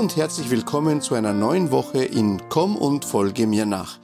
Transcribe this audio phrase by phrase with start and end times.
[0.00, 3.98] Und herzlich willkommen zu einer neuen Woche in Komm und folge mir nach.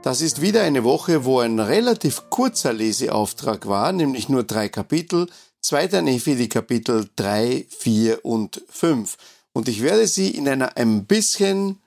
[0.00, 5.28] Das ist wieder eine Woche, wo ein relativ kurzer Leseauftrag war, nämlich nur drei Kapitel,
[5.60, 9.18] zweiter Nephi die Kapitel 3, 4 und 5.
[9.52, 11.82] Und ich werde sie in einer ein bisschen,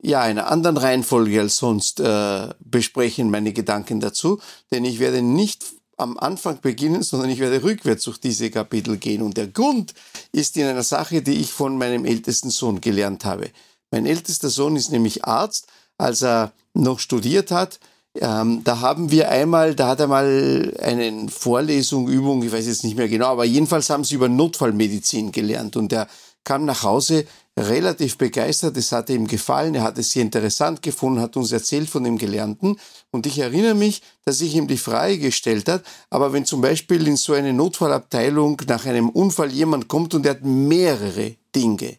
[0.00, 4.40] ja, einer anderen Reihenfolge als sonst äh, besprechen, meine Gedanken dazu,
[4.70, 5.66] denn ich werde nicht
[6.02, 9.22] am Anfang beginnen, sondern ich werde rückwärts durch diese Kapitel gehen.
[9.22, 9.94] Und der Grund
[10.32, 13.50] ist in einer Sache, die ich von meinem ältesten Sohn gelernt habe.
[13.90, 15.68] Mein ältester Sohn ist nämlich Arzt.
[15.98, 17.78] Als er noch studiert hat,
[18.20, 22.84] ähm, da haben wir einmal, da hat er mal eine Vorlesung, Übung, ich weiß jetzt
[22.84, 25.76] nicht mehr genau, aber jedenfalls haben sie über Notfallmedizin gelernt.
[25.76, 26.08] Und er
[26.44, 27.26] kam nach Hause
[27.58, 31.88] relativ begeistert, es hat ihm gefallen, er hat es sehr interessant gefunden, hat uns erzählt
[31.88, 32.78] von dem Gelernten.
[33.10, 37.06] Und ich erinnere mich, dass ich ihm die Frage gestellt hat, aber wenn zum Beispiel
[37.06, 41.98] in so eine Notfallabteilung nach einem Unfall jemand kommt und er hat mehrere Dinge,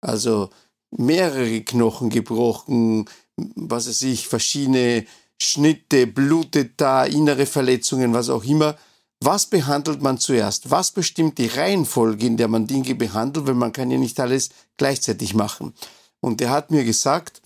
[0.00, 0.50] also
[0.90, 5.06] mehrere Knochen gebrochen, was weiß ich, verschiedene
[5.40, 8.76] Schnitte, blutet da, innere Verletzungen, was auch immer,
[9.22, 10.70] was behandelt man zuerst?
[10.70, 14.50] Was bestimmt die Reihenfolge, in der man Dinge behandelt, weil man kann ja nicht alles
[14.78, 15.74] gleichzeitig machen.
[16.20, 17.42] Und er hat mir gesagt,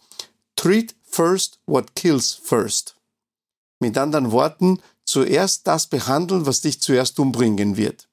[0.57, 2.97] treat first what kills first.
[3.81, 8.09] Mit anderen Worten, zuerst das behandeln, was dich zuerst umbringen wird.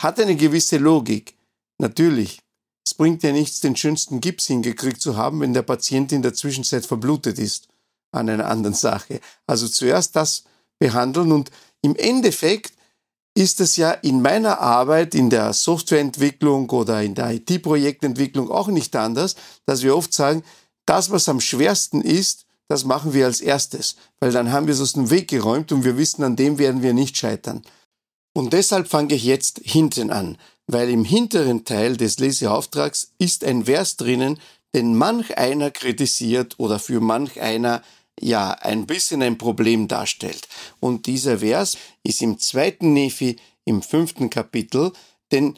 [0.00, 1.36] Hat eine gewisse Logik.
[1.78, 2.40] Natürlich.
[2.84, 6.34] Es bringt ja nichts, den schönsten Gips hingekriegt zu haben, wenn der Patient in der
[6.34, 7.68] Zwischenzeit verblutet ist
[8.10, 9.20] an einer anderen Sache.
[9.46, 10.44] Also zuerst das
[10.78, 11.50] behandeln und
[11.82, 12.72] im Endeffekt
[13.34, 18.94] ist es ja in meiner Arbeit in der Softwareentwicklung oder in der IT-Projektentwicklung auch nicht
[18.94, 20.42] anders, dass wir oft sagen,
[20.86, 24.80] das, was am schwersten ist, das machen wir als erstes, weil dann haben wir es
[24.80, 27.62] aus dem Weg geräumt und wir wissen, an dem werden wir nicht scheitern.
[28.34, 33.66] Und deshalb fange ich jetzt hinten an, weil im hinteren Teil des Leseauftrags ist ein
[33.66, 34.38] Vers drinnen,
[34.74, 37.82] den manch einer kritisiert oder für manch einer
[38.20, 40.48] ja ein bisschen ein Problem darstellt.
[40.80, 44.92] Und dieser Vers ist im zweiten Nephi im fünften Kapitel,
[45.30, 45.56] denn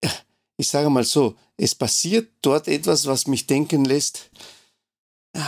[0.00, 0.08] äh,
[0.56, 4.30] ich sage mal so, es passiert dort etwas, was mich denken lässt,
[5.36, 5.42] ah,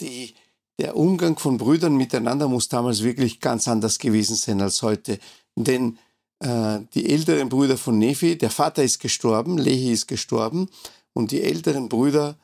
[0.00, 0.34] die,
[0.78, 5.18] der Umgang von Brüdern miteinander muss damals wirklich ganz anders gewesen sein als heute.
[5.54, 5.98] Denn
[6.40, 10.68] äh, die älteren Brüder von Nephi, der Vater ist gestorben, Lehi ist gestorben,
[11.12, 12.36] und die älteren Brüder,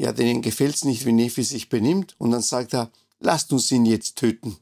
[0.00, 2.90] ja, denen gefällt es nicht, wie Nephi sich benimmt, und dann sagt er,
[3.20, 4.56] lasst uns ihn jetzt töten.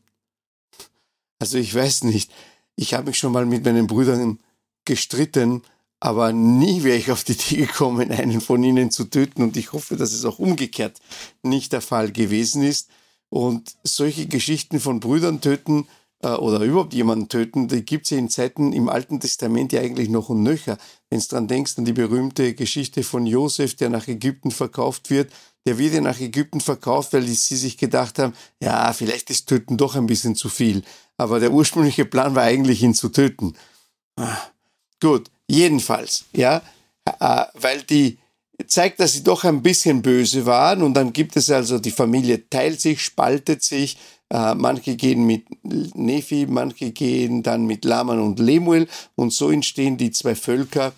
[1.38, 2.30] Also ich weiß nicht,
[2.76, 4.40] ich habe mich schon mal mit meinen Brüdern
[4.84, 5.62] gestritten,
[6.00, 9.72] aber nie wäre ich auf die Idee gekommen, einen von ihnen zu töten und ich
[9.72, 11.00] hoffe, dass es auch umgekehrt
[11.42, 12.90] nicht der Fall gewesen ist.
[13.30, 15.88] Und solche Geschichten von Brüdern töten
[16.22, 20.08] oder überhaupt jemanden töten, die gibt es ja in Zeiten im Alten Testament ja eigentlich
[20.08, 20.78] noch und nöcher.
[21.10, 25.30] Wenn du dran denkst, an die berühmte Geschichte von Josef, der nach Ägypten verkauft wird,
[25.66, 29.76] der wird ja nach Ägypten verkauft, weil sie sich gedacht haben, ja, vielleicht ist Töten
[29.76, 30.82] doch ein bisschen zu viel.
[31.16, 33.54] Aber der ursprüngliche Plan war eigentlich, ihn zu töten.
[34.16, 34.36] Ah,
[35.00, 36.62] gut, jedenfalls, ja,
[37.20, 38.18] äh, weil die
[38.66, 42.48] zeigt, dass sie doch ein bisschen böse waren und dann gibt es also, die Familie
[42.48, 43.98] teilt sich, spaltet sich,
[44.30, 49.96] äh, manche gehen mit Nephi, manche gehen dann mit Laman und Lemuel und so entstehen
[49.96, 50.92] die zwei Völker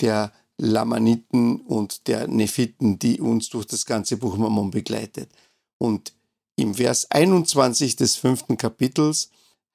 [0.00, 5.30] der Lamaniten und der Nephiten, die uns durch das ganze Buch Mammon begleitet.
[5.78, 6.12] Und
[6.56, 9.30] im Vers 21 des fünften Kapitels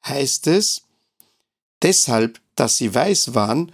[0.05, 0.83] heißt es,
[1.81, 3.71] deshalb, dass sie weiß waren,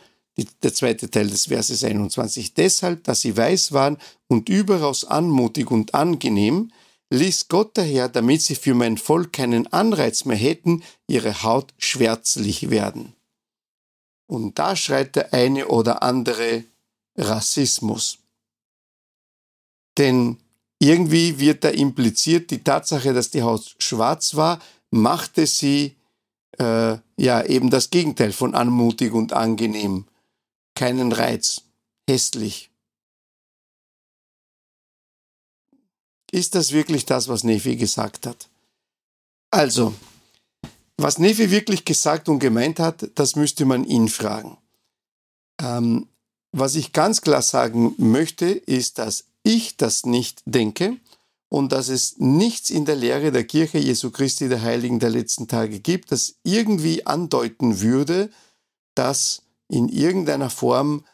[0.64, 3.98] der zweite Teil des Verses 21, deshalb, dass sie weiß waren
[4.28, 6.72] und überaus anmutig und angenehm,
[7.16, 12.70] ließ Gott daher, damit sie für mein Volk keinen Anreiz mehr hätten, ihre Haut schwärzlich
[12.70, 13.14] werden.
[14.28, 16.64] Und da schreit der eine oder andere
[17.18, 18.20] Rassismus.
[19.98, 20.38] Denn
[20.80, 24.60] irgendwie wird da impliziert, die Tatsache, dass die Haut schwarz war,
[24.92, 25.96] machte sie
[26.60, 30.06] äh, ja eben das Gegenteil von anmutig und angenehm.
[30.76, 31.62] Keinen Reiz,
[32.10, 32.70] hässlich.
[36.36, 38.50] Ist das wirklich das, was Nefi gesagt hat?
[39.52, 39.96] Also,
[40.98, 44.58] was Nefi wirklich gesagt und gemeint hat, das müsste man ihn fragen.
[45.62, 46.10] Ähm,
[46.52, 50.98] was ich ganz klar sagen möchte, ist, dass ich das nicht denke
[51.48, 55.48] und dass es nichts in der Lehre der Kirche Jesu Christi der Heiligen der letzten
[55.48, 58.30] Tage gibt, das irgendwie andeuten würde,
[58.94, 61.06] dass in irgendeiner Form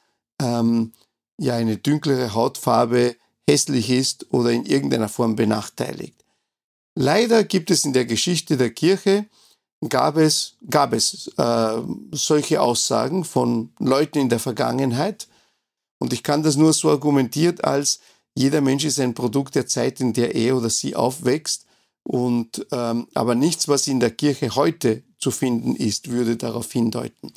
[0.41, 0.93] ähm,
[1.37, 3.17] ja eine dunklere Hautfarbe
[3.51, 6.25] hässlich ist oder in irgendeiner Form benachteiligt.
[6.95, 9.25] Leider gibt es in der Geschichte der Kirche
[9.89, 11.81] gab es, gab es äh,
[12.11, 15.27] solche Aussagen von Leuten in der Vergangenheit,
[15.99, 17.99] Und ich kann das nur so argumentiert, als
[18.33, 21.65] jeder Mensch ist ein Produkt der Zeit, in der er oder sie aufwächst.
[22.03, 27.31] Und ähm, aber nichts, was in der Kirche heute zu finden ist, würde darauf hindeuten.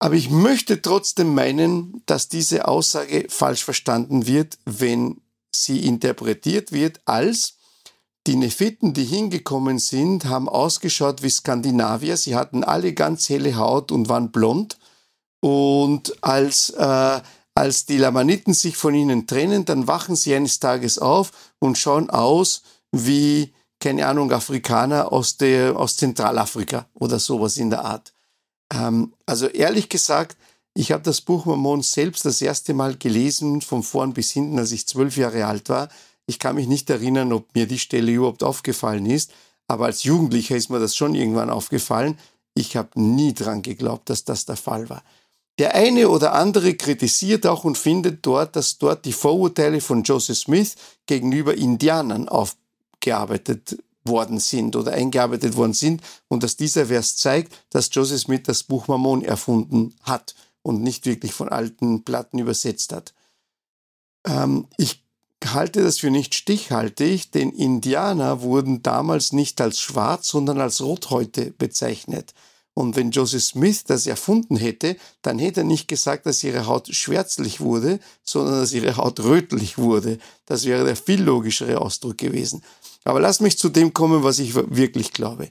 [0.00, 5.20] Aber ich möchte trotzdem meinen, dass diese Aussage falsch verstanden wird, wenn
[5.54, 7.58] sie interpretiert wird als
[8.26, 12.16] die Nephiten, die hingekommen sind, haben ausgeschaut wie Skandinavier.
[12.16, 14.78] Sie hatten alle ganz helle Haut und waren blond.
[15.40, 17.20] Und als, äh,
[17.54, 22.08] als die Lamaniten sich von ihnen trennen, dann wachen sie eines Tages auf und schauen
[22.10, 22.62] aus
[22.92, 28.12] wie, keine Ahnung, Afrikaner aus, der, aus Zentralafrika oder sowas in der Art.
[28.72, 30.36] Ähm, also ehrlich gesagt,
[30.74, 34.72] ich habe das Buch Mormon selbst das erste Mal gelesen, von vorn bis hinten, als
[34.72, 35.88] ich zwölf Jahre alt war.
[36.26, 39.32] Ich kann mich nicht erinnern, ob mir die Stelle überhaupt aufgefallen ist,
[39.66, 42.18] aber als Jugendlicher ist mir das schon irgendwann aufgefallen.
[42.54, 45.02] Ich habe nie dran geglaubt, dass das der Fall war.
[45.58, 50.38] Der eine oder andere kritisiert auch und findet dort, dass dort die Vorurteile von Joseph
[50.38, 50.76] Smith
[51.06, 53.76] gegenüber Indianern aufgearbeitet
[54.10, 58.64] worden sind oder eingearbeitet worden sind und dass dieser Vers zeigt, dass Joseph Smith das
[58.64, 63.14] Buch Mammon erfunden hat und nicht wirklich von alten Platten übersetzt hat.
[64.26, 65.02] Ähm, ich
[65.46, 71.52] halte das für nicht stichhaltig, denn Indianer wurden damals nicht als schwarz, sondern als rothäute
[71.52, 72.34] bezeichnet.
[72.72, 76.94] Und wenn Joseph Smith das erfunden hätte, dann hätte er nicht gesagt, dass ihre Haut
[76.94, 80.18] schwärzlich wurde, sondern dass ihre Haut rötlich wurde.
[80.46, 82.62] Das wäre der viel logischere Ausdruck gewesen.
[83.04, 85.50] Aber lass mich zu dem kommen, was ich wirklich glaube.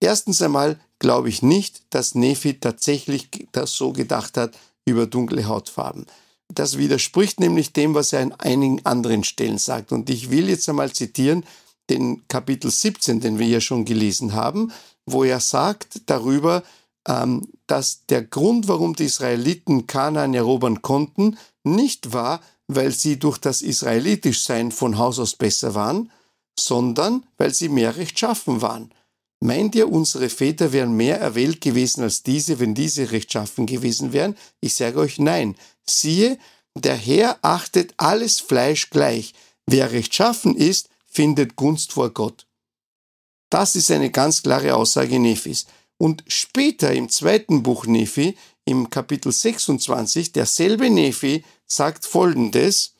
[0.00, 6.06] Erstens einmal glaube ich nicht, dass Nefi tatsächlich das so gedacht hat über dunkle Hautfarben.
[6.52, 9.92] Das widerspricht nämlich dem, was er an einigen anderen Stellen sagt.
[9.92, 11.44] Und ich will jetzt einmal zitieren
[11.90, 14.72] den Kapitel 17, den wir ja schon gelesen haben,
[15.06, 16.62] wo er sagt darüber,
[17.06, 23.38] ähm, dass der Grund, warum die Israeliten Kanaan erobern konnten, nicht war, weil sie durch
[23.38, 26.10] das Israelitischsein von Haus aus besser waren,
[26.58, 28.92] sondern weil sie mehr rechtschaffen waren.
[29.40, 34.36] Meint ihr, unsere Väter wären mehr erwählt gewesen als diese, wenn diese rechtschaffen gewesen wären?
[34.60, 35.56] Ich sage euch nein.
[35.86, 36.38] Siehe,
[36.76, 39.34] der Herr achtet alles Fleisch gleich.
[39.66, 42.46] Wer rechtschaffen ist, findet Gunst vor Gott.
[43.50, 45.66] Das ist eine ganz klare Aussage Nephis.
[45.98, 52.94] Und später im zweiten Buch Nephi, im Kapitel 26, derselbe Nephi sagt folgendes,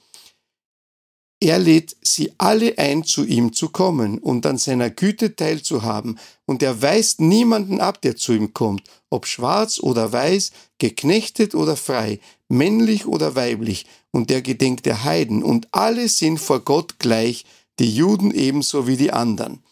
[1.41, 6.63] er lädt sie alle ein, zu ihm zu kommen und an seiner Güte teilzuhaben, und
[6.63, 12.21] er weist niemanden ab, der zu ihm kommt, ob schwarz oder weiß, geknechtet oder frei,
[12.49, 17.45] männlich oder weiblich, und der gedenkt der Heiden, und alle sind vor Gott gleich,
[17.79, 19.63] die Juden ebenso wie die anderen.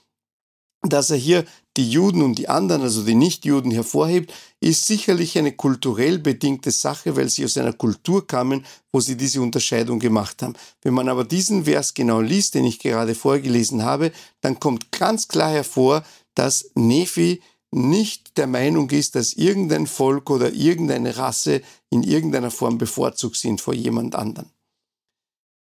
[0.82, 1.44] Dass er hier
[1.76, 7.16] die Juden und die anderen, also die Nichtjuden, hervorhebt, ist sicherlich eine kulturell bedingte Sache,
[7.16, 10.54] weil sie aus einer Kultur kamen, wo sie diese Unterscheidung gemacht haben.
[10.82, 15.28] Wenn man aber diesen Vers genau liest, den ich gerade vorgelesen habe, dann kommt ganz
[15.28, 17.40] klar hervor, dass Nephi
[17.70, 23.60] nicht der Meinung ist, dass irgendein Volk oder irgendeine Rasse in irgendeiner Form bevorzugt sind
[23.60, 24.50] vor jemand anderen.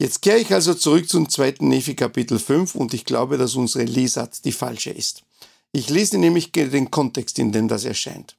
[0.00, 3.84] Jetzt kehre ich also zurück zum zweiten Nephi Kapitel 5 und ich glaube, dass unsere
[3.84, 5.24] Lesart die falsche ist.
[5.72, 8.36] Ich lese nämlich den Kontext, in dem das erscheint.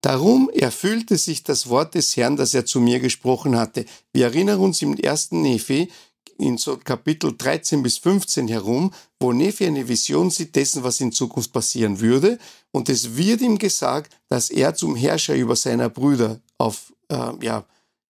[0.00, 3.86] Darum erfüllte sich das Wort des Herrn, das er zu mir gesprochen hatte.
[4.12, 5.90] Wir erinnern uns im ersten Nephi,
[6.36, 11.12] in so Kapitel 13 bis 15 herum, wo Nephi eine Vision sieht dessen, was in
[11.12, 12.38] Zukunft passieren würde.
[12.70, 17.64] Und es wird ihm gesagt, dass er zum Herrscher über seiner Brüder auf, äh, ja,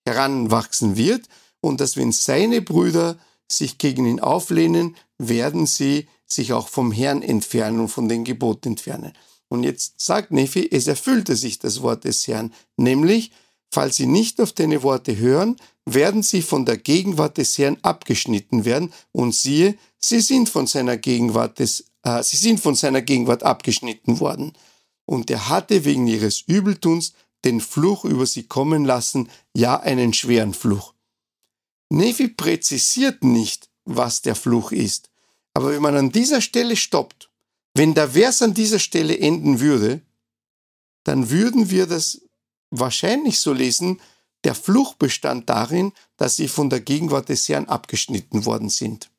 [0.06, 1.28] heranwachsen wird
[1.60, 7.22] und dass wenn seine Brüder sich gegen ihn auflehnen, werden sie sich auch vom Herrn
[7.22, 9.12] entfernen und von den Geboten entfernen.
[9.48, 13.30] Und jetzt sagt Nephi, es erfüllte sich das Wort des Herrn, nämlich,
[13.70, 18.64] falls sie nicht auf deine Worte hören, werden sie von der Gegenwart des Herrn abgeschnitten
[18.64, 23.42] werden und siehe, sie sind von seiner Gegenwart des, äh, sie sind von seiner Gegenwart
[23.42, 24.52] abgeschnitten worden.
[25.06, 27.12] Und er hatte wegen ihres Übeltuns
[27.44, 30.94] den Fluch über sie kommen lassen, ja einen schweren Fluch.
[31.90, 35.10] Nephi präzisiert nicht, was der Fluch ist.
[35.54, 37.30] Aber wenn man an dieser Stelle stoppt,
[37.74, 40.00] wenn der Vers an dieser Stelle enden würde,
[41.04, 42.22] dann würden wir das
[42.70, 44.00] wahrscheinlich so lesen,
[44.44, 49.10] der Fluch bestand darin, dass sie von der Gegenwart des Herrn abgeschnitten worden sind.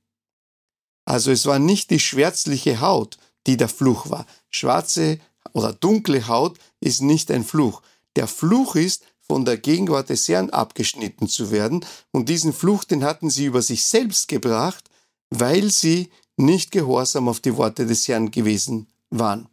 [1.06, 4.26] Also es war nicht die schwärzliche Haut, die der Fluch war.
[4.50, 5.20] Schwarze
[5.54, 7.82] oder dunkle Haut ist nicht ein Fluch.
[8.16, 11.84] Der Fluch ist, von der Gegenwart des Herrn abgeschnitten zu werden.
[12.12, 14.90] Und diesen Fluch, den hatten sie über sich selbst gebracht,
[15.32, 19.48] weil sie nicht gehorsam auf die Worte des Herrn gewesen waren.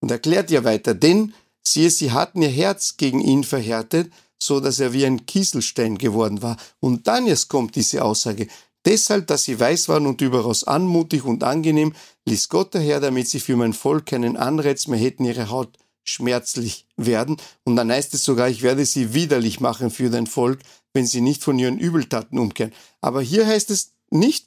[0.00, 1.34] Und erklärt ja weiter, denn
[1.66, 6.42] siehe, sie hatten ihr Herz gegen ihn verhärtet, so dass er wie ein Kieselstein geworden
[6.42, 6.56] war.
[6.80, 8.48] Und dann erst kommt diese Aussage.
[8.84, 11.94] Deshalb, dass sie weiß waren und überaus anmutig und angenehm,
[12.26, 16.86] ließ Gott daher, damit sie für mein Volk keinen Anreiz mehr hätten, ihre Haut schmerzlich
[16.96, 17.36] werden.
[17.64, 20.60] Und dann heißt es sogar, ich werde sie widerlich machen für dein Volk,
[20.94, 22.72] wenn sie nicht von ihren Übeltaten umkehren.
[23.00, 24.46] Aber hier heißt es nicht,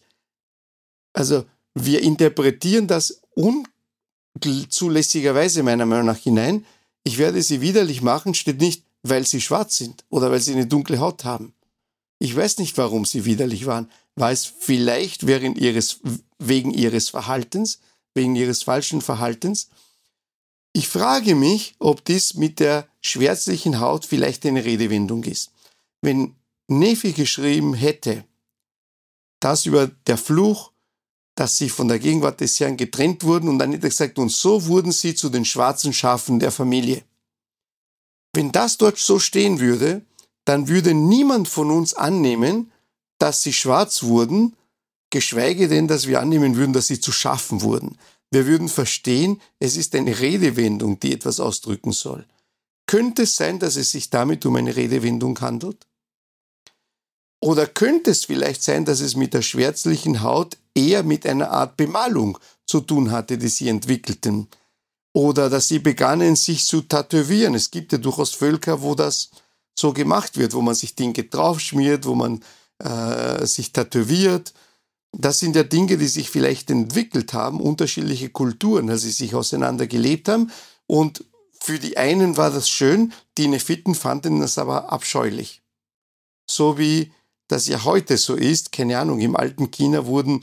[1.13, 3.21] also wir interpretieren das
[4.39, 6.65] unzulässigerweise meiner Meinung nach hinein.
[7.03, 10.67] Ich werde sie widerlich machen, steht nicht, weil sie schwarz sind oder weil sie eine
[10.67, 11.53] dunkle Haut haben.
[12.19, 13.89] Ich weiß nicht, warum sie widerlich waren.
[14.15, 16.01] War es vielleicht während ihres,
[16.37, 17.79] wegen ihres Verhaltens,
[18.13, 19.69] wegen ihres falschen Verhaltens?
[20.73, 25.51] Ich frage mich, ob dies mit der schwärzlichen Haut vielleicht eine Redewendung ist.
[26.01, 26.35] Wenn
[26.67, 28.23] Nephi geschrieben hätte,
[29.39, 30.70] das über der Fluch,
[31.41, 34.31] dass sie von der Gegenwart des Herrn getrennt wurden und dann hätte er gesagt, und
[34.31, 37.03] so wurden sie zu den schwarzen Schafen der Familie.
[38.31, 40.05] Wenn das dort so stehen würde,
[40.45, 42.71] dann würde niemand von uns annehmen,
[43.17, 44.55] dass sie schwarz wurden,
[45.09, 47.97] geschweige denn, dass wir annehmen würden, dass sie zu Schafen wurden.
[48.29, 52.27] Wir würden verstehen, es ist eine Redewendung, die etwas ausdrücken soll.
[52.85, 55.87] Könnte es sein, dass es sich damit um eine Redewendung handelt?
[57.41, 61.77] Oder könnte es vielleicht sein, dass es mit der schwärzlichen Haut eher mit einer Art
[61.77, 64.47] Bemalung zu tun hatte, die sie entwickelten?
[65.13, 67.53] Oder dass sie begannen, sich zu tätowieren.
[67.53, 69.29] Es gibt ja durchaus Völker, wo das
[69.77, 72.41] so gemacht wird, wo man sich Dinge draufschmiert, wo man
[72.79, 74.53] äh, sich tätowiert
[75.11, 79.87] das sind ja Dinge, die sich vielleicht entwickelt haben, unterschiedliche Kulturen, als sie sich auseinander
[79.87, 80.51] gelebt haben.
[80.87, 81.25] Und
[81.59, 85.61] für die einen war das schön, die Nephiten fanden das aber abscheulich.
[86.49, 87.11] So wie
[87.47, 90.39] das ja heute so ist, keine Ahnung, im alten China wurden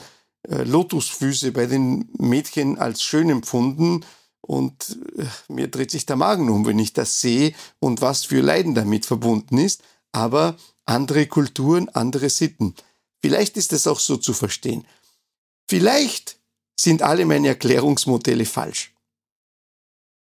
[0.46, 4.04] Lotusfüße bei den Mädchen als schön empfunden
[4.40, 8.40] und äh, mir dreht sich der Magen um, wenn ich das sehe und was für
[8.40, 9.82] Leiden damit verbunden ist.
[10.12, 12.74] Aber andere Kulturen, andere Sitten.
[13.20, 14.86] Vielleicht ist es auch so zu verstehen.
[15.68, 16.38] Vielleicht
[16.80, 18.94] sind alle meine Erklärungsmodelle falsch.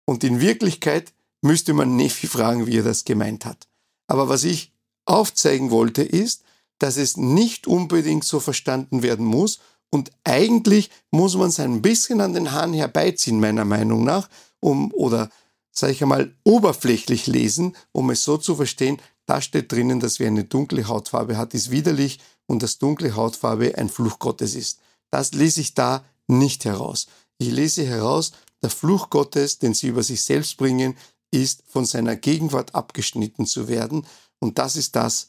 [0.05, 3.67] Und in Wirklichkeit müsste man Nephi fragen, wie er das gemeint hat.
[4.07, 4.73] Aber was ich
[5.05, 6.43] aufzeigen wollte, ist,
[6.79, 12.21] dass es nicht unbedingt so verstanden werden muss und eigentlich muss man es ein bisschen
[12.21, 14.29] an den Haaren herbeiziehen, meiner Meinung nach,
[14.59, 15.29] um, oder
[15.71, 20.27] sage ich einmal, oberflächlich lesen, um es so zu verstehen, da steht drinnen, dass wer
[20.27, 24.79] eine dunkle Hautfarbe hat, ist widerlich und dass dunkle Hautfarbe ein Fluch Gottes ist.
[25.11, 27.07] Das lese ich da nicht heraus.
[27.37, 30.97] Ich lese heraus, der Fluch Gottes, den sie über sich selbst bringen,
[31.31, 34.07] ist von seiner Gegenwart abgeschnitten zu werden.
[34.39, 35.27] Und das ist das,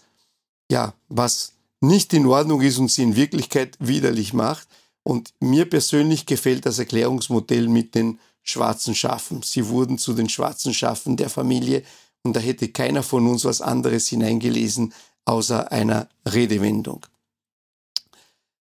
[0.70, 4.68] ja, was nicht in Ordnung ist und sie in Wirklichkeit widerlich macht.
[5.02, 9.42] Und mir persönlich gefällt das Erklärungsmodell mit den schwarzen Schafen.
[9.42, 11.82] Sie wurden zu den schwarzen Schafen der Familie
[12.23, 14.92] und da hätte keiner von uns was anderes hineingelesen,
[15.25, 17.06] außer einer Redewendung.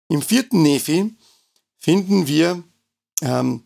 [0.10, 1.16] Im vierten Nephi
[1.78, 2.64] finden wir,
[3.22, 3.64] ähm,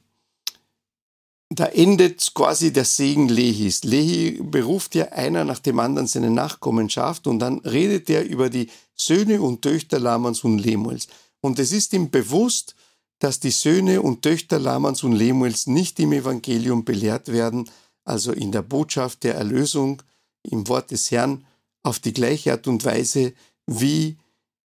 [1.53, 3.83] da endet quasi der Segen Lehis.
[3.83, 8.69] Lehi beruft ja einer nach dem anderen seine Nachkommenschaft und dann redet er über die
[8.95, 11.07] Söhne und Töchter Lamans und Lemuels.
[11.41, 12.75] Und es ist ihm bewusst,
[13.19, 17.69] dass die Söhne und Töchter Lamans und Lemuels nicht im Evangelium belehrt werden,
[18.05, 20.01] also in der Botschaft der Erlösung,
[20.43, 21.45] im Wort des Herrn,
[21.83, 23.33] auf die gleiche Art und Weise
[23.67, 24.17] wie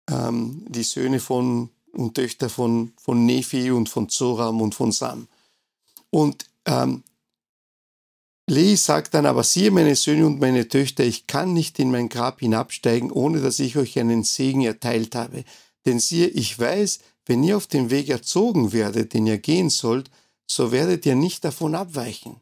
[0.10, 5.28] ähm, die Söhne von und Töchter von, von Nephi und von Zoram und von Sam.
[6.12, 7.04] Und ähm,
[8.48, 12.10] Lehi sagt dann, aber siehe meine Söhne und meine Töchter, ich kann nicht in mein
[12.10, 15.44] Grab hinabsteigen, ohne dass ich euch einen Segen erteilt habe.
[15.86, 20.10] Denn siehe, ich weiß, wenn ihr auf den Weg erzogen werdet, den ihr gehen sollt,
[20.50, 22.38] so werdet ihr nicht davon abweichen.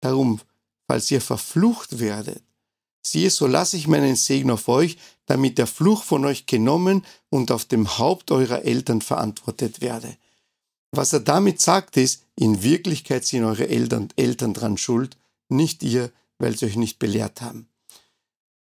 [0.00, 0.40] Darum,
[0.86, 2.42] falls ihr verflucht werdet,
[3.02, 7.50] Siehe, so lasse ich meinen Segen auf euch, damit der Fluch von euch genommen und
[7.50, 10.16] auf dem Haupt eurer Eltern verantwortet werde.
[10.92, 15.16] Was er damit sagt ist, in Wirklichkeit sind eure Eltern, Eltern dran schuld,
[15.48, 17.68] nicht ihr, weil sie euch nicht belehrt haben.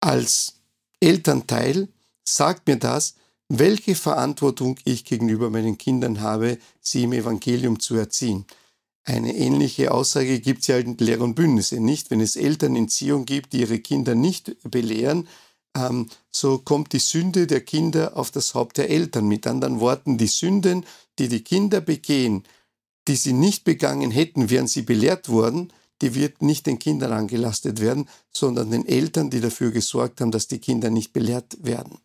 [0.02, 0.56] Als
[1.00, 1.88] Elternteil
[2.24, 3.16] sagt mir das,
[3.50, 8.46] welche Verantwortung ich gegenüber meinen Kindern habe, sie im Evangelium zu erziehen.
[9.04, 12.12] Eine ähnliche Aussage gibt es ja in Lehrer und Bündnisse nicht.
[12.12, 15.28] Wenn es Eltern in Zion gibt, die ihre Kinder nicht belehren,
[15.76, 19.28] ähm, so kommt die Sünde der Kinder auf das Haupt der Eltern.
[19.28, 20.86] Mit anderen Worten, die Sünden,
[21.20, 22.44] die die Kinder begehen,
[23.08, 27.80] die sie nicht begangen hätten, wären sie belehrt worden, die wird nicht den Kindern angelastet
[27.80, 32.00] werden, sondern den Eltern, die dafür gesorgt haben, dass die Kinder nicht belehrt werden.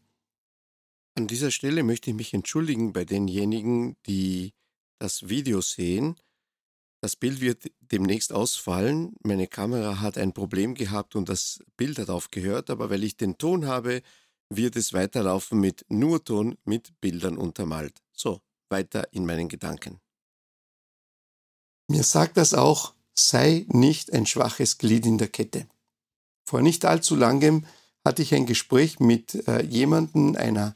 [1.14, 4.52] An dieser Stelle möchte ich mich entschuldigen bei denjenigen, die
[4.98, 6.16] das Video sehen
[7.06, 9.14] Das Bild wird demnächst ausfallen.
[9.22, 13.38] Meine Kamera hat ein Problem gehabt und das Bild hat aufgehört, aber weil ich den
[13.38, 14.02] Ton habe,
[14.48, 18.02] wird es weiterlaufen mit nur Ton mit Bildern untermalt.
[18.12, 20.00] So, weiter in meinen Gedanken.
[21.88, 25.68] Mir sagt das auch, sei nicht ein schwaches Glied in der Kette.
[26.44, 27.66] Vor nicht allzu langem
[28.04, 30.74] hatte ich ein Gespräch mit äh, jemandem, einer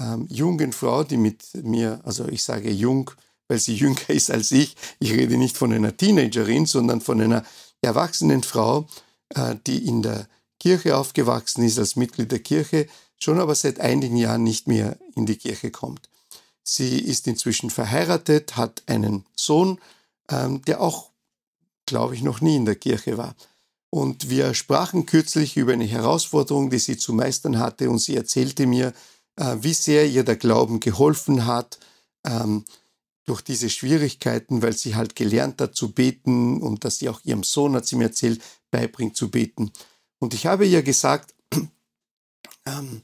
[0.00, 3.12] ähm, jungen Frau, die mit mir, also ich sage jung,
[3.50, 4.76] weil sie jünger ist als ich.
[5.00, 7.44] Ich rede nicht von einer Teenagerin, sondern von einer
[7.82, 8.86] erwachsenen Frau,
[9.34, 10.28] äh, die in der
[10.58, 12.86] Kirche aufgewachsen ist, als Mitglied der Kirche,
[13.18, 16.08] schon aber seit einigen Jahren nicht mehr in die Kirche kommt.
[16.62, 19.80] Sie ist inzwischen verheiratet, hat einen Sohn,
[20.30, 21.10] ähm, der auch,
[21.86, 23.34] glaube ich, noch nie in der Kirche war.
[23.90, 28.66] Und wir sprachen kürzlich über eine Herausforderung, die sie zu meistern hatte, und sie erzählte
[28.66, 28.92] mir,
[29.36, 31.80] äh, wie sehr ihr der Glauben geholfen hat,
[32.24, 32.64] ähm,
[33.30, 37.44] durch diese Schwierigkeiten, weil sie halt gelernt hat zu beten und dass sie auch ihrem
[37.44, 39.70] Sohn, hat sie mir erzählt, beibringt zu beten.
[40.18, 41.32] Und ich habe ihr gesagt,
[42.66, 43.02] ähm,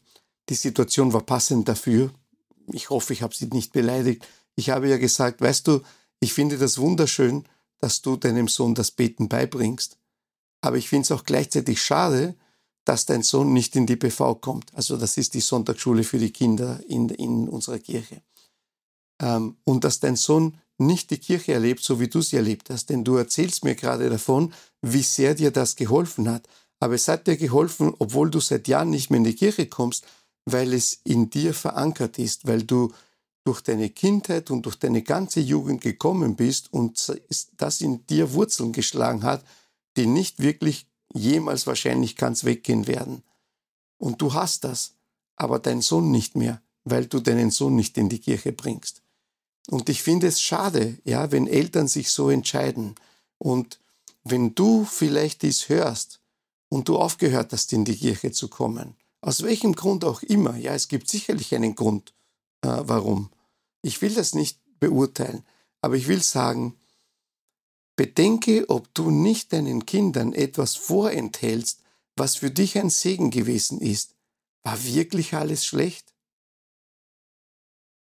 [0.49, 2.11] die Situation war passend dafür.
[2.73, 4.26] Ich hoffe, ich habe sie nicht beleidigt.
[4.56, 5.83] Ich habe ihr gesagt, weißt du,
[6.18, 7.45] ich finde das wunderschön,
[7.78, 9.97] dass du deinem Sohn das Beten beibringst.
[10.61, 12.35] Aber ich finde es auch gleichzeitig schade,
[12.85, 14.75] dass dein Sohn nicht in die PV kommt.
[14.75, 18.23] Also das ist die Sonntagsschule für die Kinder in, in unserer Kirche
[19.20, 22.90] ähm, und dass dein Sohn nicht die Kirche erlebt, so wie du sie erlebt hast.
[22.90, 26.49] Denn du erzählst mir gerade davon, wie sehr dir das geholfen hat.
[26.80, 30.06] Aber es hat dir geholfen, obwohl du seit Jahren nicht mehr in die Kirche kommst,
[30.44, 32.92] weil es in dir verankert ist, weil du
[33.44, 37.20] durch deine Kindheit und durch deine ganze Jugend gekommen bist und
[37.56, 39.44] das in dir Wurzeln geschlagen hat,
[39.96, 43.23] die nicht wirklich jemals wahrscheinlich ganz weggehen werden.
[43.99, 44.94] Und du hast das,
[45.37, 49.02] aber dein Sohn nicht mehr, weil du deinen Sohn nicht in die Kirche bringst.
[49.68, 52.95] Und ich finde es schade, ja, wenn Eltern sich so entscheiden.
[53.38, 53.80] Und
[54.25, 56.21] wenn du vielleicht dies hörst
[56.69, 60.75] und du aufgehört hast, in die Kirche zu kommen, aus welchem Grund auch immer, ja,
[60.75, 62.14] es gibt sicherlich einen Grund,
[62.62, 63.30] äh, warum.
[63.82, 65.45] Ich will das nicht beurteilen,
[65.80, 66.76] aber ich will sagen,
[67.97, 71.82] bedenke, ob du nicht deinen Kindern etwas vorenthältst,
[72.14, 74.14] was für dich ein Segen gewesen ist.
[74.62, 76.12] War wirklich alles schlecht?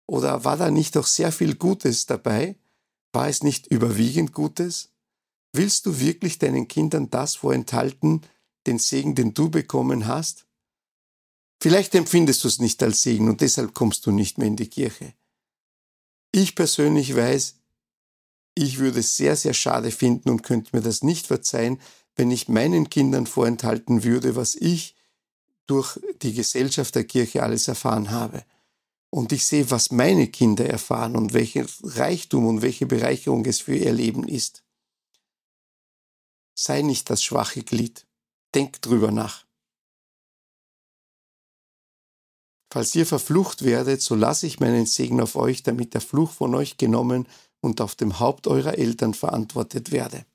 [0.07, 2.57] Oder war da nicht doch sehr viel Gutes dabei?
[3.13, 4.91] War es nicht überwiegend Gutes?
[5.53, 8.23] Willst du wirklich deinen Kindern das vorenthalten,
[8.67, 10.47] den Segen, den du bekommen hast?
[11.61, 14.69] Vielleicht empfindest du es nicht als Segen und deshalb kommst du nicht mehr in die
[14.69, 15.15] Kirche.
[16.31, 17.57] Ich persönlich weiß,
[18.55, 21.81] ich würde es sehr, sehr schade finden und könnte mir das nicht verzeihen,
[22.15, 24.95] wenn ich meinen Kindern vorenthalten würde, was ich
[25.67, 28.45] durch die Gesellschaft der Kirche alles erfahren habe
[29.17, 33.75] und ich sehe, was meine Kinder erfahren und welchen Reichtum und welche Bereicherung es für
[33.75, 34.63] ihr Leben ist.
[36.55, 38.07] Sei nicht das schwache Glied.
[38.55, 39.47] Denk drüber nach.
[42.71, 46.55] Falls ihr verflucht werdet, so lasse ich meinen Segen auf euch, damit der Fluch von
[46.55, 47.27] euch genommen
[47.63, 50.27] und auf dem Haupt eurer Eltern verantwortet werde.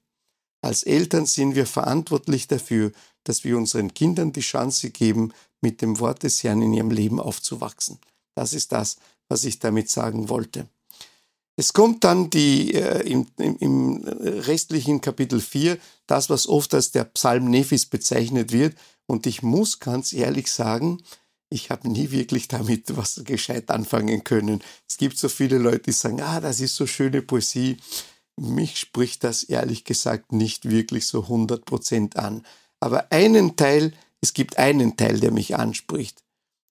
[0.63, 2.91] Als Eltern sind wir verantwortlich dafür,
[3.25, 7.19] dass wir unseren Kindern die Chance geben, mit dem Wort des Herrn in ihrem Leben
[7.19, 7.99] aufzuwachsen.
[8.35, 10.67] Das ist das, was ich damit sagen wollte.
[11.57, 17.03] Es kommt dann die, äh, im, im, restlichen Kapitel 4 das, was oft als der
[17.03, 18.75] Psalm Nephis bezeichnet wird.
[19.05, 21.03] Und ich muss ganz ehrlich sagen,
[21.49, 24.63] ich habe nie wirklich damit was gescheit anfangen können.
[24.87, 27.77] Es gibt so viele Leute, die sagen, ah, das ist so schöne Poesie.
[28.37, 32.45] Mich spricht das ehrlich gesagt nicht wirklich so 100% an.
[32.79, 36.23] Aber einen Teil, es gibt einen Teil, der mich anspricht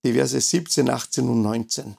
[0.05, 1.97] die Verse 17, 18 und 19.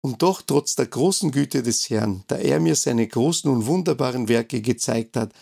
[0.00, 4.28] Und doch trotz der großen Güte des Herrn, da er mir seine großen und wunderbaren
[4.28, 5.32] Werke gezeigt hat,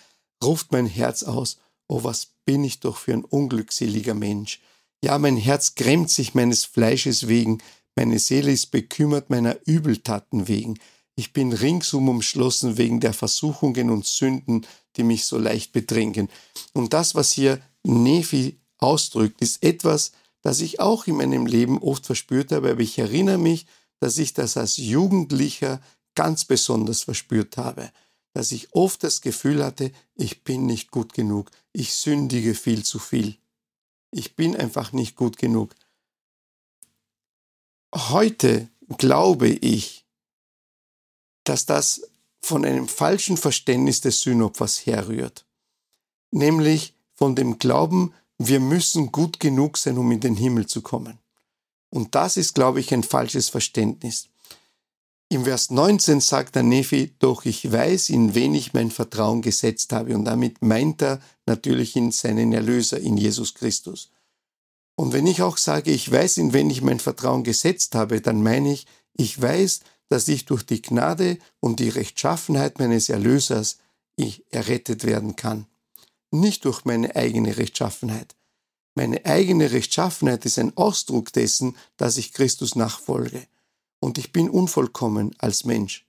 [0.42, 4.60] ruft mein Herz aus, oh was bin ich doch für ein unglückseliger Mensch.
[5.04, 7.58] Ja, mein Herz grämt sich meines Fleisches wegen,
[7.96, 10.78] meine Seele ist bekümmert meiner Übeltaten wegen.
[11.16, 16.28] Ich bin ringsum umschlossen wegen der Versuchungen und Sünden, die mich so leicht bedrängen.
[16.74, 20.12] Und das, was hier Nephi ausdrückt, ist etwas,
[20.46, 23.66] das ich auch in meinem Leben oft verspürt habe, aber ich erinnere mich,
[23.98, 25.82] dass ich das als Jugendlicher
[26.14, 27.90] ganz besonders verspürt habe,
[28.32, 33.00] dass ich oft das Gefühl hatte, ich bin nicht gut genug, ich sündige viel zu
[33.00, 33.38] viel,
[34.12, 35.74] ich bin einfach nicht gut genug.
[37.92, 40.06] Heute glaube ich,
[41.42, 42.08] dass das
[42.40, 45.44] von einem falschen Verständnis des Sühnopfers herrührt,
[46.30, 51.18] nämlich von dem Glauben, wir müssen gut genug sein, um in den Himmel zu kommen.
[51.90, 54.28] Und das ist, glaube ich, ein falsches Verständnis.
[55.28, 59.92] im Vers 19 sagt der Nephi, doch ich weiß, in wen ich mein Vertrauen gesetzt
[59.92, 60.14] habe.
[60.14, 64.10] Und damit meint er natürlich in seinen Erlöser, in Jesus Christus.
[64.94, 68.42] Und wenn ich auch sage, ich weiß, in wen ich mein Vertrauen gesetzt habe, dann
[68.42, 73.78] meine ich, ich weiß, dass ich durch die Gnade und die Rechtschaffenheit meines Erlösers
[74.16, 75.66] ich errettet werden kann.
[76.30, 78.36] Nicht durch meine eigene Rechtschaffenheit.
[78.94, 83.46] Meine eigene Rechtschaffenheit ist ein Ausdruck dessen, dass ich Christus nachfolge.
[84.00, 86.06] Und ich bin unvollkommen als Mensch.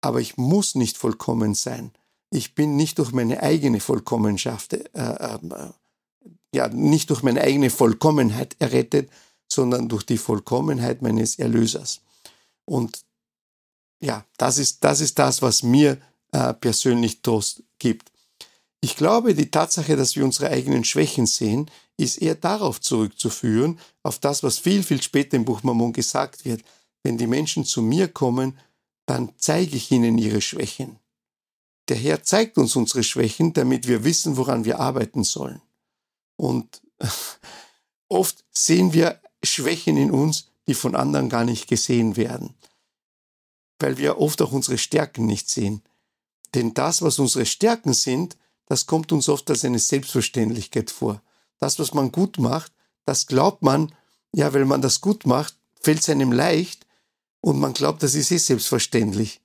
[0.00, 1.92] Aber ich muss nicht vollkommen sein.
[2.30, 5.38] Ich bin nicht durch meine eigene Vollkommenschaft äh, äh,
[6.54, 9.10] ja nicht durch meine eigene Vollkommenheit errettet,
[9.50, 12.00] sondern durch die Vollkommenheit meines Erlösers.
[12.64, 13.02] Und
[14.02, 15.98] ja, das ist das, ist das was mir
[16.32, 18.11] äh, persönlich Trost gibt.
[18.84, 24.18] Ich glaube, die Tatsache, dass wir unsere eigenen Schwächen sehen, ist eher darauf zurückzuführen, auf
[24.18, 26.62] das, was viel, viel später im Buch Mammon gesagt wird.
[27.04, 28.58] Wenn die Menschen zu mir kommen,
[29.06, 30.98] dann zeige ich ihnen ihre Schwächen.
[31.88, 35.62] Der Herr zeigt uns unsere Schwächen, damit wir wissen, woran wir arbeiten sollen.
[36.36, 36.82] Und
[38.08, 42.54] oft sehen wir Schwächen in uns, die von anderen gar nicht gesehen werden,
[43.78, 45.82] weil wir oft auch unsere Stärken nicht sehen.
[46.54, 51.22] Denn das, was unsere Stärken sind, das kommt uns oft als eine Selbstverständlichkeit vor.
[51.58, 52.72] Das, was man gut macht,
[53.04, 53.94] das glaubt man,
[54.34, 56.86] ja, weil man das gut macht, fällt es einem leicht
[57.40, 59.40] und man glaubt, das ist eh selbstverständlich.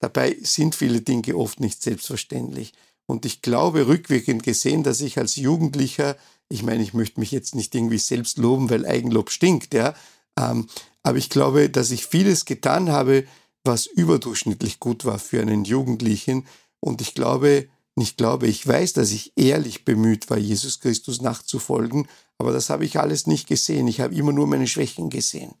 [0.00, 2.74] Dabei sind viele Dinge oft nicht selbstverständlich.
[3.06, 6.16] Und ich glaube, rückwirkend gesehen, dass ich als Jugendlicher
[6.48, 9.94] ich meine, ich möchte mich jetzt nicht irgendwie selbst loben, weil Eigenlob stinkt, ja.
[10.38, 10.68] Ähm,
[11.02, 13.24] aber ich glaube, dass ich vieles getan habe,
[13.64, 16.46] was überdurchschnittlich gut war für einen Jugendlichen.
[16.80, 22.08] Und ich glaube, nicht glaube, ich weiß, dass ich ehrlich bemüht war, Jesus Christus nachzufolgen,
[22.38, 23.88] aber das habe ich alles nicht gesehen.
[23.88, 25.54] Ich habe immer nur meine Schwächen gesehen.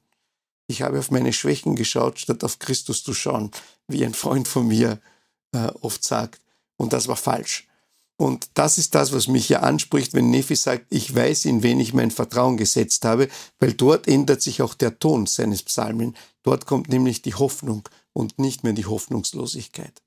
[0.68, 3.50] Ich habe auf meine Schwächen geschaut, statt auf Christus zu schauen,
[3.88, 5.00] wie ein Freund von mir
[5.52, 6.40] äh, oft sagt.
[6.76, 7.66] Und das war falsch.
[8.18, 11.80] Und das ist das, was mich hier anspricht, wenn Nephi sagt, ich weiß, in wen
[11.80, 13.28] ich mein Vertrauen gesetzt habe,
[13.60, 16.16] weil dort ändert sich auch der Ton seines Psalmen.
[16.42, 20.02] Dort kommt nämlich die Hoffnung und nicht mehr die Hoffnungslosigkeit.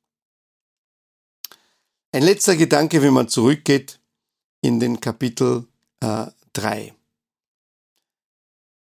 [2.12, 4.00] Ein letzter Gedanke, wenn man zurückgeht
[4.62, 5.68] in den Kapitel
[6.00, 6.94] äh, 3.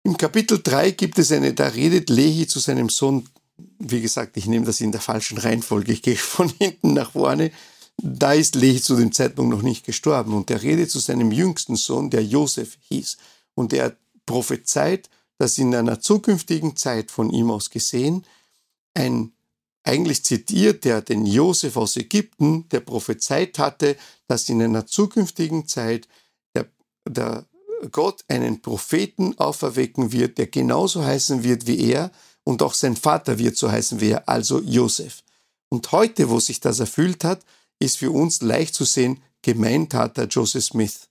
[0.05, 3.29] Im Kapitel 3 gibt es eine, da redet Lehi zu seinem Sohn,
[3.79, 7.53] wie gesagt, ich nehme das in der falschen Reihenfolge, ich gehe von hinten nach vorne,
[7.99, 11.77] da ist Lehi zu dem Zeitpunkt noch nicht gestorben und er redet zu seinem jüngsten
[11.77, 13.19] Sohn, der Josef hieß.
[13.55, 18.25] Und er prophezeit, dass in einer zukünftigen Zeit von ihm aus gesehen
[18.95, 19.33] ein,
[19.83, 26.07] eigentlich zitiert er den Josef aus Ägypten, der prophezeit hatte, dass in einer zukünftigen Zeit
[26.55, 26.66] der,
[27.09, 27.47] der
[27.90, 32.11] Gott einen Propheten auferwecken wird, der genauso heißen wird wie er
[32.45, 35.23] und auch sein Vater wird so heißen wie er, also Josef.
[35.71, 37.45] Und heute, wo sich das erfüllt hat,
[37.79, 41.09] ist für uns leicht zu sehen, gemeint hat der Joseph Smith.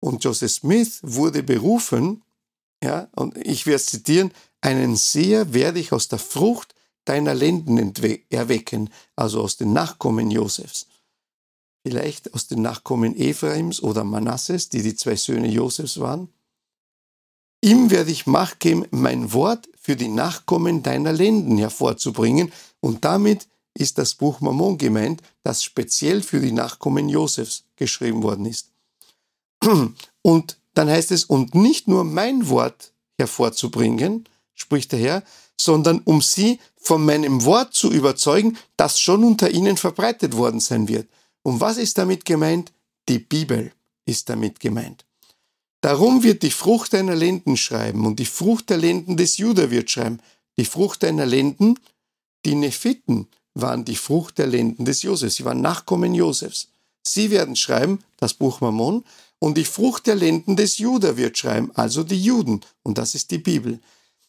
[0.00, 2.22] Und Joseph Smith wurde berufen,
[2.82, 6.74] ja, und ich werde zitieren, einen Seher werde ich aus der Frucht
[7.08, 7.94] deiner Lenden
[8.30, 10.86] erwecken, also aus den Nachkommen Josefs.
[11.86, 16.28] Vielleicht aus den Nachkommen Ephraims oder Manasses, die die zwei Söhne Josefs waren.
[17.62, 23.48] Ihm werde ich Macht geben, mein Wort für die Nachkommen deiner Lenden hervorzubringen und damit
[23.74, 28.72] ist das Buch Mammon gemeint, das speziell für die Nachkommen Josefs geschrieben worden ist.
[30.22, 35.22] Und dann heißt es, und nicht nur mein Wort hervorzubringen, spricht der Herr,
[35.60, 40.88] sondern um sie von meinem Wort zu überzeugen, das schon unter ihnen verbreitet worden sein
[40.88, 41.08] wird.
[41.42, 42.72] Und was ist damit gemeint?
[43.08, 43.72] Die Bibel
[44.06, 45.04] ist damit gemeint.
[45.80, 49.90] Darum wird die Frucht deiner Lenden schreiben und die Frucht der Lenden des Juda wird
[49.90, 50.20] schreiben.
[50.58, 51.78] Die Frucht deiner Lenden,
[52.44, 55.36] die Nephiten, waren die Frucht der Lenden des Josefs.
[55.36, 56.68] Sie waren Nachkommen Josefs.
[57.02, 59.04] Sie werden schreiben, das Buch Mammon,
[59.38, 62.60] und die Frucht der Lenden des Juda wird schreiben, also die Juden.
[62.82, 63.78] Und das ist die Bibel.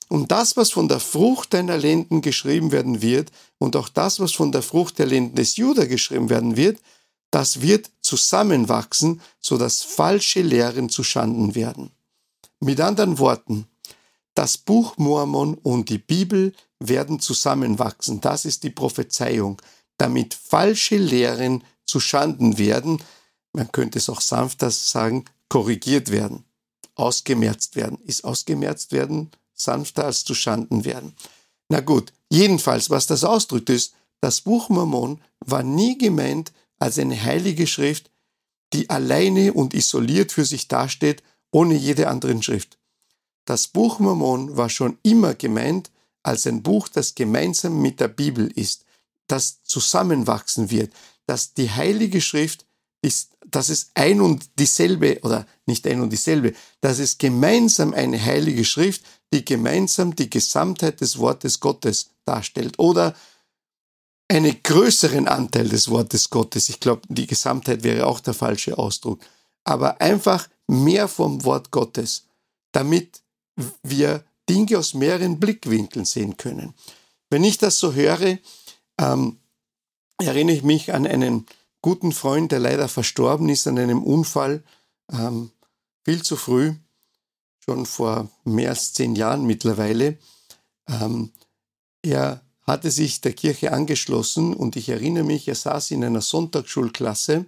[0.09, 4.31] Und das, was von der Frucht deiner Lenden geschrieben werden wird, und auch das, was
[4.31, 6.79] von der Frucht der Lenden des Juda geschrieben werden wird,
[7.29, 11.91] das wird zusammenwachsen, so dass falsche Lehren zu Schanden werden.
[12.59, 13.67] Mit anderen Worten,
[14.33, 18.19] das Buch Mormon und die Bibel werden zusammenwachsen.
[18.19, 19.61] Das ist die Prophezeiung,
[19.97, 23.03] damit falsche Lehren zu Schanden werden.
[23.53, 26.45] Man könnte es auch sanfter sagen, korrigiert werden,
[26.95, 27.99] ausgemerzt werden.
[28.05, 31.13] Ist ausgemerzt werden sanfter als zu Schanden werden?
[31.69, 37.21] Na gut, jedenfalls, was das ausdrückt, ist, das Buch Mormon war nie gemeint als eine
[37.21, 38.09] heilige Schrift,
[38.73, 42.77] die alleine und isoliert für sich dasteht, ohne jede andere Schrift.
[43.45, 45.89] Das Buch Mormon war schon immer gemeint
[46.23, 48.85] als ein Buch, das gemeinsam mit der Bibel ist,
[49.27, 50.93] das zusammenwachsen wird,
[51.25, 52.65] dass die Heilige Schrift
[53.01, 58.23] ist, dass es ein und dieselbe, oder nicht ein und dieselbe, dass es gemeinsam eine
[58.23, 62.77] heilige Schrift, die gemeinsam die Gesamtheit des Wortes Gottes darstellt.
[62.79, 63.15] Oder
[64.27, 66.69] einen größeren Anteil des Wortes Gottes.
[66.69, 69.19] Ich glaube, die Gesamtheit wäre auch der falsche Ausdruck.
[69.63, 72.25] Aber einfach mehr vom Wort Gottes,
[72.71, 73.21] damit
[73.83, 76.73] wir Dinge aus mehreren Blickwinkeln sehen können.
[77.29, 78.37] Wenn ich das so höre,
[78.99, 79.39] ähm,
[80.19, 81.45] erinnere ich mich an einen
[81.81, 84.63] guten Freund, der leider verstorben ist an einem Unfall,
[85.11, 85.51] ähm,
[86.03, 86.73] viel zu früh,
[87.63, 90.17] schon vor mehr als zehn Jahren mittlerweile.
[90.87, 91.31] Ähm,
[92.01, 97.45] er hatte sich der Kirche angeschlossen und ich erinnere mich, er saß in einer Sonntagsschulklasse.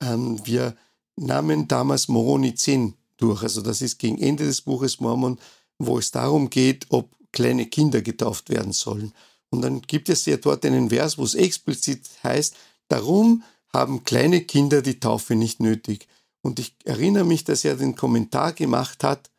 [0.00, 0.76] Ähm, wir
[1.16, 5.38] nahmen damals Moroni 10 durch, also das ist gegen Ende des Buches Mormon,
[5.78, 9.12] wo es darum geht, ob kleine Kinder getauft werden sollen.
[9.50, 12.56] Und dann gibt es ja dort einen Vers, wo es explizit heißt,
[12.88, 13.42] darum
[13.74, 16.08] haben kleine Kinder die Taufe nicht nötig.
[16.42, 19.30] Und ich erinnere mich, dass er den Kommentar gemacht hat,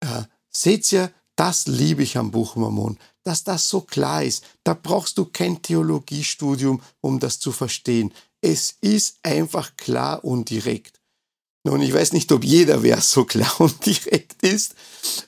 [0.00, 4.44] äh, seht ihr, das liebe ich am Buch Mormon, dass das so klar ist.
[4.62, 8.12] Da brauchst du kein Theologiestudium, um das zu verstehen.
[8.40, 11.00] Es ist einfach klar und direkt.
[11.64, 14.74] Nun, ich weiß nicht, ob jeder Vers so klar und direkt ist,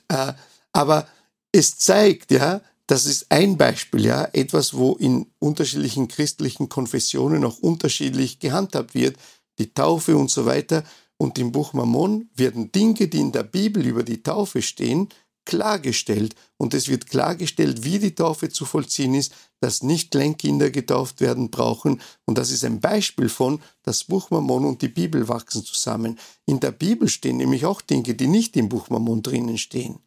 [0.07, 0.33] äh,
[0.71, 1.07] aber
[1.51, 7.59] es zeigt, ja, das ist ein Beispiel, ja, etwas, wo in unterschiedlichen christlichen Konfessionen auch
[7.59, 9.17] unterschiedlich gehandhabt wird,
[9.59, 10.83] die Taufe und so weiter.
[11.17, 15.09] Und im Buch Mammon werden Dinge, die in der Bibel über die Taufe stehen,
[15.43, 16.35] klargestellt.
[16.57, 21.49] Und es wird klargestellt, wie die Taufe zu vollziehen ist, dass nicht Kleinkinder getauft werden
[21.49, 22.01] brauchen.
[22.25, 26.19] Und das ist ein Beispiel von, das Buch Mammon und die Bibel wachsen zusammen.
[26.45, 29.99] In der Bibel stehen nämlich auch Dinge, die nicht im Buch Mammon drinnen stehen.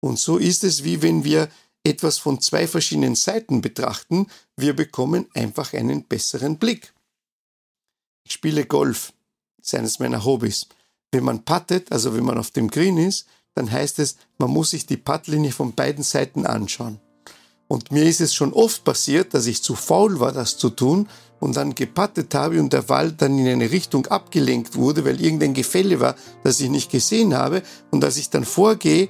[0.00, 1.48] Und so ist es, wie wenn wir
[1.84, 6.92] etwas von zwei verschiedenen Seiten betrachten, wir bekommen einfach einen besseren Blick.
[8.24, 9.12] Ich spiele Golf,
[9.60, 10.66] ist eines meiner Hobbys.
[11.10, 14.70] Wenn man puttet, also wenn man auf dem Green ist, dann heißt es, man muss
[14.70, 17.00] sich die Puttlinie von beiden Seiten anschauen.
[17.66, 21.08] Und mir ist es schon oft passiert, dass ich zu faul war, das zu tun
[21.38, 25.54] und dann gepattet habe und der Ball dann in eine Richtung abgelenkt wurde, weil irgendein
[25.54, 27.62] Gefälle war, das ich nicht gesehen habe.
[27.90, 29.08] Und als ich dann vorgehe,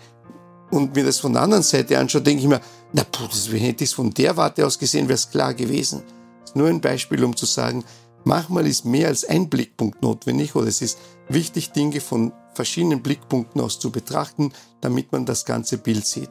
[0.70, 2.60] und mir das von der anderen Seite anschaue, denke ich mir,
[2.92, 6.02] na, puh, das, hätte ich es von der Warte aus gesehen, wäre es klar gewesen.
[6.40, 7.84] Das ist nur ein Beispiel, um zu sagen,
[8.24, 13.60] manchmal ist mehr als ein Blickpunkt notwendig oder es ist wichtig, Dinge von verschiedenen Blickpunkten
[13.60, 16.30] aus zu betrachten, damit man das ganze Bild sieht.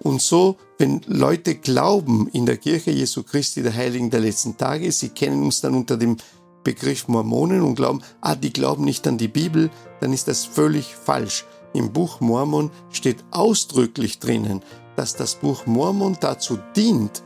[0.00, 4.90] Und so, wenn Leute glauben in der Kirche Jesu Christi, der Heiligen der letzten Tage,
[4.92, 6.16] sie kennen uns dann unter dem
[6.62, 9.70] Begriff Mormonen und glauben, ah, die glauben nicht an die Bibel,
[10.00, 11.44] dann ist das völlig falsch.
[11.74, 14.62] Im Buch Mormon steht ausdrücklich drinnen,
[14.96, 17.22] dass das Buch Mormon dazu dient,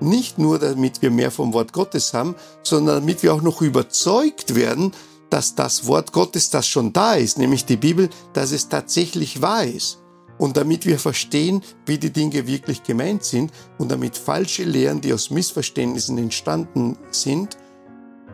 [0.00, 4.54] nicht nur damit wir mehr vom Wort Gottes haben, sondern damit wir auch noch überzeugt
[4.54, 4.92] werden,
[5.30, 9.64] dass das Wort Gottes, das schon da ist, nämlich die Bibel, dass es tatsächlich wahr
[9.64, 9.98] ist.
[10.38, 15.12] Und damit wir verstehen, wie die Dinge wirklich gemeint sind und damit falsche Lehren, die
[15.12, 17.58] aus Missverständnissen entstanden sind,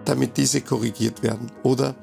[0.04, 1.94] damit diese korrigiert werden oder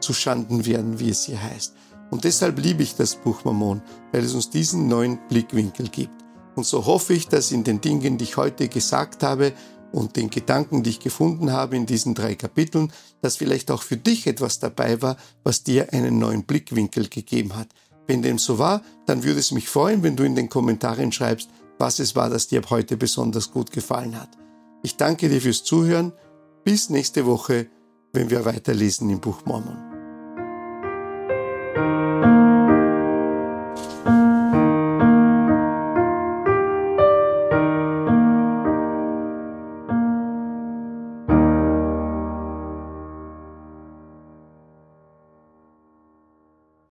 [0.00, 1.74] zu Schanden werden, wie es hier heißt.
[2.10, 6.24] Und deshalb liebe ich das Buch Mammon, weil es uns diesen neuen Blickwinkel gibt.
[6.56, 9.52] Und so hoffe ich, dass in den Dingen, die ich heute gesagt habe
[9.92, 12.92] und den Gedanken, die ich gefunden habe in diesen drei Kapiteln,
[13.22, 17.68] dass vielleicht auch für dich etwas dabei war, was dir einen neuen Blickwinkel gegeben hat.
[18.06, 21.48] Wenn dem so war, dann würde es mich freuen, wenn du in den Kommentaren schreibst,
[21.78, 24.30] was es war, das dir heute besonders gut gefallen hat.
[24.82, 26.12] Ich danke dir fürs Zuhören.
[26.64, 27.68] Bis nächste Woche,
[28.12, 29.89] wenn wir weiterlesen im Buch Mormon.